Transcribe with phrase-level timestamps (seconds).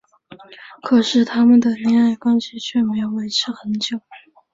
[0.81, 3.99] 可是他们的恋爱关系却没有维持很久。